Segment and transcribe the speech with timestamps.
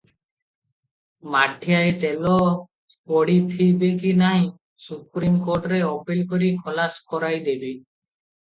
[1.35, 2.31] ମାଠିଆଏ ତେଲ
[3.11, 4.49] ପେଡ଼ିଥିବେକି ନାହିଁ,
[4.89, 7.73] ସୁପ୍ରିମ କୋର୍ଟରେ ଅପିଲ କରି ଖଲାସ କରାଇଦେବି।